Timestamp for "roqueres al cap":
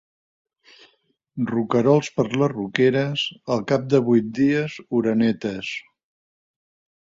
2.53-3.85